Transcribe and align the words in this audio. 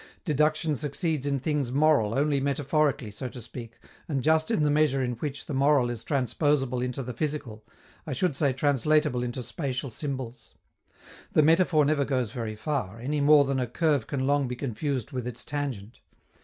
Deduction 0.25 0.73
succeeds 0.75 1.27
in 1.27 1.39
things 1.39 1.71
moral 1.71 2.15
only 2.17 2.39
metaphorically, 2.39 3.11
so 3.11 3.29
to 3.29 3.39
speak, 3.39 3.77
and 4.07 4.23
just 4.23 4.49
in 4.49 4.63
the 4.63 4.71
measure 4.71 5.03
in 5.03 5.11
which 5.17 5.45
the 5.45 5.53
moral 5.53 5.91
is 5.91 6.03
transposable 6.03 6.83
into 6.83 7.03
the 7.03 7.13
physical, 7.13 7.63
I 8.07 8.13
should 8.13 8.35
say 8.35 8.51
translatable 8.51 9.21
into 9.21 9.43
spatial 9.43 9.91
symbols. 9.91 10.55
The 11.33 11.43
metaphor 11.43 11.85
never 11.85 12.03
goes 12.03 12.31
very 12.31 12.55
far, 12.55 12.99
any 12.99 13.21
more 13.21 13.45
than 13.45 13.59
a 13.59 13.67
curve 13.67 14.07
can 14.07 14.25
long 14.25 14.47
be 14.47 14.55
confused 14.55 15.11
with 15.11 15.27
its 15.27 15.45
tangent. 15.45 15.99